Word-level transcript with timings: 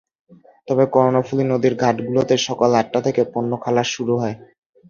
তবে 0.67 0.83
কর্ণফুলী 0.93 1.43
নদীর 1.45 1.73
ঘাটগুলোতে 1.83 2.35
সকাল 2.47 2.71
আটটা 2.75 2.99
থেকে 3.07 3.21
পণ্য 3.33 3.51
খালাস 3.63 3.87
শুরু 3.95 4.13
হয়। 4.21 4.35